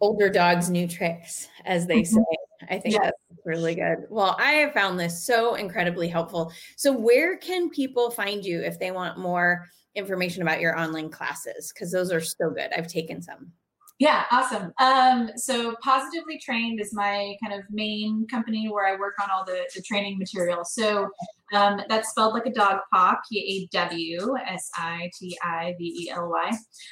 [0.00, 2.16] older dogs new tricks, as they mm-hmm.
[2.16, 2.36] say.
[2.70, 3.02] I think yes.
[3.04, 4.06] that's really good.
[4.08, 6.52] Well, I have found this so incredibly helpful.
[6.76, 11.72] So, where can people find you if they want more information about your online classes?
[11.72, 12.70] Because those are so good.
[12.76, 13.52] I've taken some.
[14.02, 14.72] Yeah, awesome.
[14.80, 19.44] Um, so Pawsitively Trained is my kind of main company where I work on all
[19.44, 20.64] the, the training material.
[20.64, 21.08] So
[21.54, 25.84] Um, that's spelled like a dog paw, P A W S I T I V
[25.84, 26.50] E L Y.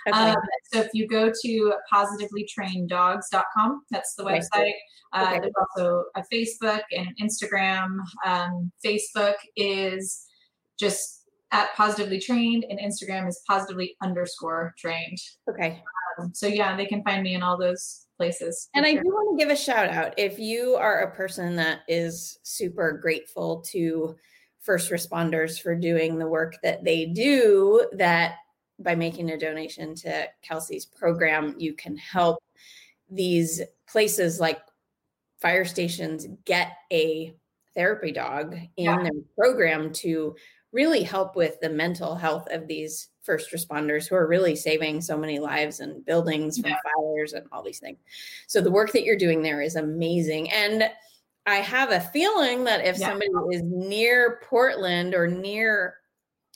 [0.08, 0.18] Okay.
[0.30, 0.36] Um,
[0.72, 4.38] so if you go to pawsitivelytraineddogs.com, that's the Okay.
[4.38, 4.72] website.
[5.12, 5.40] Uh, Okay.
[5.40, 7.98] There's also a Facebook and an Instagram.
[8.24, 10.26] Um, Facebook is
[10.78, 15.18] just at pawsitively trained, and Instagram is pawsitively underscore trained.
[15.50, 15.82] okay.
[16.20, 18.68] Um, so yeah, they can find me in all those places.
[18.74, 21.80] And I do want to give a shout out if you are a person that
[21.88, 24.16] is super grateful to
[24.60, 28.34] first responders for doing the work that they do, that
[28.78, 32.38] by making a donation to Kelsey's program, you can help
[33.10, 34.60] these places like
[35.40, 37.34] fire stations get a
[37.74, 39.02] therapy dog in Yeah.
[39.02, 40.36] their program to
[40.72, 45.16] really help with the mental health of these first responders who are really saving so
[45.16, 46.76] many lives and buildings from Yeah.
[46.96, 47.98] fires and all these things.
[48.46, 50.50] So the work that you're doing there is amazing.
[50.52, 50.90] And
[51.46, 53.08] I have a feeling that if Yeah.
[53.08, 55.96] somebody is near Portland or near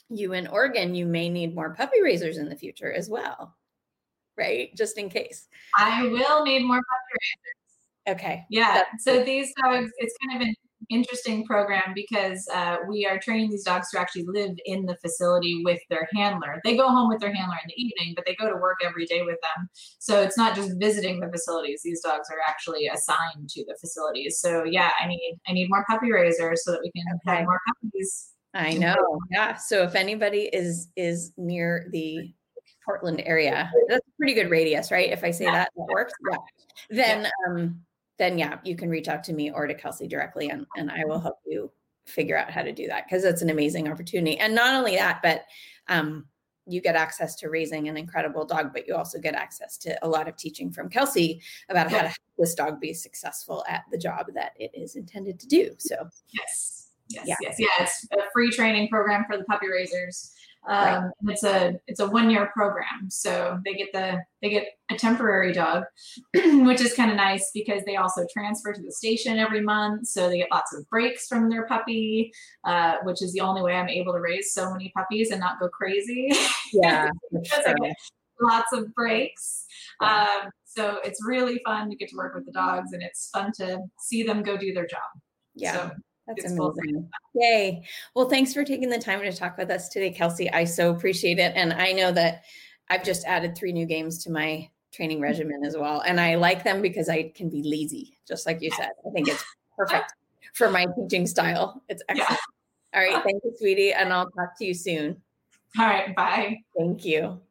[0.09, 3.55] you in Oregon, you may need more puppy raisers in the future as well.
[4.37, 4.73] Right?
[4.75, 5.47] Just in case.
[5.77, 8.45] I will need more puppy Okay.
[8.49, 8.73] Yeah.
[8.91, 10.55] That's So these dogs, it's kind of an
[10.89, 15.61] interesting program because uh, we are training these dogs to actually live in the facility
[15.63, 16.61] with their handler.
[16.63, 19.05] They go home with their handler in the evening, but they go to work every
[19.05, 19.69] day with them.
[19.99, 21.81] So it's not just visiting the facilities.
[21.83, 24.39] These dogs are actually assigned to the facilities.
[24.39, 27.37] So yeah, I need I need more puppy raisers so that we can Okay.
[27.37, 28.31] have more puppies.
[28.53, 29.19] I know.
[29.31, 29.55] Yeah.
[29.55, 32.33] So if anybody is is near the
[32.85, 35.09] Portland area, that's a pretty good radius, right?
[35.11, 35.51] If I say Yeah.
[35.53, 36.13] that, that works.
[36.31, 36.37] Yeah.
[36.89, 37.81] Then um
[38.17, 41.03] then yeah, you can reach out to me or to Kelsey directly and, and I
[41.05, 41.71] will help you
[42.05, 44.37] figure out how to do that because it's an amazing opportunity.
[44.37, 45.43] And not only that, but
[45.87, 46.25] um
[46.67, 50.07] you get access to raising an incredible dog, but you also get access to a
[50.07, 53.97] lot of teaching from Kelsey about how to help this dog be successful at the
[53.99, 55.75] job that it is intended to do.
[55.77, 56.89] So Yes.
[57.09, 57.35] Yes, Yeah.
[57.41, 57.67] yes, yeah.
[57.81, 60.33] It's a free training program for the puppy raisers.
[60.67, 61.11] Um, Right.
[61.27, 65.53] It's a it's a one year program, so they get the they get a temporary
[65.53, 65.83] dog,
[66.33, 70.27] which is kind of nice because they also transfer to the station every month, so
[70.29, 72.31] they get lots of breaks from their puppy,
[72.63, 75.59] uh, which is the only way I'm able to raise so many puppies and not
[75.59, 76.31] go crazy.
[76.73, 77.09] yeah.
[77.31, 77.95] Because I get
[78.41, 79.65] lots of breaks.
[80.01, 83.51] Um, so it's really fun to get to work with the dogs, and it's fun
[83.57, 85.01] to see them go do their job.
[85.55, 85.73] Yeah.
[85.73, 85.91] So,
[86.27, 87.09] That's it's amazing.
[87.35, 87.85] Yay.
[88.15, 90.51] Well, thanks for taking the time to talk with us today, Kelsey.
[90.51, 91.53] I so appreciate it.
[91.55, 92.43] And I know that
[92.89, 95.23] I've just added three new games to my training mm-hmm.
[95.23, 96.01] regimen as well.
[96.01, 98.89] And I like them because I can be lazy, just like you said.
[99.05, 99.43] I think it's
[99.77, 100.13] perfect
[100.53, 101.83] for my teaching style.
[101.89, 102.21] It's Yeah.
[102.21, 102.39] excellent.
[102.93, 103.23] All right.
[103.23, 103.93] Thank you, sweetie.
[103.93, 105.21] And I'll talk to you soon.
[105.77, 106.57] All right, bye.
[106.77, 107.41] Thank you.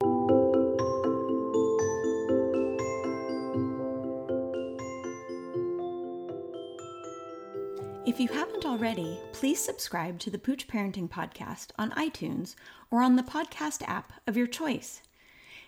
[8.15, 12.55] If you haven't already, please subscribe to the Pooch Parenting Podcast on iTunes
[12.89, 15.03] or on the podcast app of your choice.